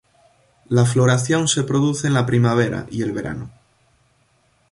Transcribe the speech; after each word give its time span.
La 0.67 0.83
floración 0.83 1.47
se 1.47 1.61
produce 1.63 2.07
en 2.07 2.15
la 2.15 2.25
primavera 2.25 2.87
y 2.89 3.03
el 3.03 3.11
verano. 3.11 3.51